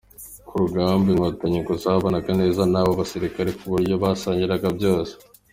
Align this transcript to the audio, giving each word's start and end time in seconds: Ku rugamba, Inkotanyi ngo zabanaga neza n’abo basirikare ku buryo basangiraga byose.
Ku 0.47 0.53
rugamba, 0.61 1.07
Inkotanyi 1.13 1.59
ngo 1.61 1.73
zabanaga 1.83 2.31
neza 2.41 2.61
n’abo 2.71 2.91
basirikare 2.99 3.51
ku 3.57 3.65
buryo 3.71 3.93
basangiraga 4.03 4.67
byose. 4.79 5.13